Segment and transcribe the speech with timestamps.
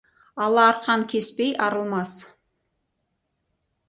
[0.43, 2.11] Ала арқан кеспей арылмас.